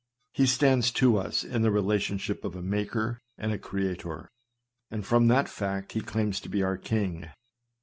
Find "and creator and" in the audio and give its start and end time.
3.37-5.05